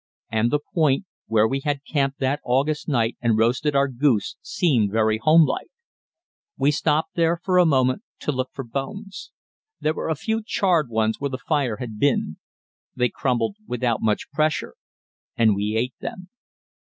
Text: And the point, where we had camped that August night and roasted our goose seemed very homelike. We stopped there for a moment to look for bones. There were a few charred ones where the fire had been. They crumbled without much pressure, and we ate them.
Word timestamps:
And 0.31 0.49
the 0.49 0.57
point, 0.73 1.05
where 1.27 1.47
we 1.47 1.59
had 1.59 1.85
camped 1.85 2.17
that 2.21 2.39
August 2.43 2.87
night 2.89 3.17
and 3.21 3.37
roasted 3.37 3.75
our 3.75 3.87
goose 3.87 4.35
seemed 4.41 4.91
very 4.91 5.19
homelike. 5.19 5.69
We 6.57 6.71
stopped 6.71 7.13
there 7.13 7.37
for 7.43 7.59
a 7.59 7.67
moment 7.67 8.01
to 8.21 8.31
look 8.31 8.49
for 8.51 8.63
bones. 8.63 9.31
There 9.79 9.93
were 9.93 10.09
a 10.09 10.15
few 10.15 10.41
charred 10.43 10.89
ones 10.89 11.19
where 11.19 11.29
the 11.29 11.37
fire 11.37 11.75
had 11.77 11.99
been. 11.99 12.37
They 12.95 13.09
crumbled 13.09 13.57
without 13.67 14.01
much 14.01 14.31
pressure, 14.31 14.73
and 15.37 15.53
we 15.55 15.75
ate 15.77 15.93
them. 15.99 16.29